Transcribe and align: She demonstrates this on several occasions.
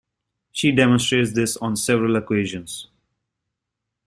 She 0.51 0.71
demonstrates 0.71 1.33
this 1.33 1.57
on 1.57 1.75
several 1.75 2.15
occasions. 2.15 2.87